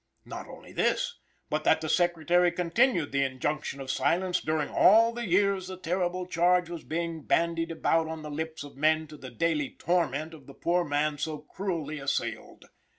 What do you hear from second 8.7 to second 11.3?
men to the daily torment of the poor man